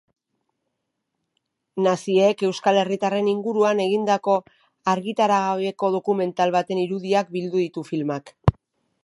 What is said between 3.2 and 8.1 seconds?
inguruan egindako argitaragabeko dokumental baten irudiak bildu ditu